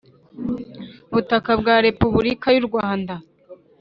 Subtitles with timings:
[1.13, 3.13] butaka bwa Repubulika y u Rwanda